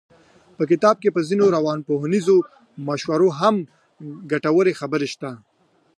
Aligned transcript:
په 0.57 0.63
کتاب 0.71 0.95
کې 1.01 1.09
په 1.15 1.21
ځينو 1.27 1.45
روانپوهنیزو 1.55 2.37
مشورو 2.87 3.29
هم 3.39 3.55
ګټورې 4.31 4.73
خبرې 4.79 5.07
شته. 5.13 5.31